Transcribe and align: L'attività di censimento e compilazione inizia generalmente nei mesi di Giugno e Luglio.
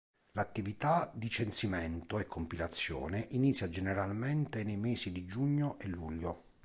L'attività 0.31 1.11
di 1.13 1.29
censimento 1.29 2.17
e 2.17 2.25
compilazione 2.25 3.27
inizia 3.33 3.69
generalmente 3.69 4.63
nei 4.63 4.77
mesi 4.77 5.11
di 5.11 5.27
Giugno 5.27 5.77
e 5.77 5.87
Luglio. 5.89 6.43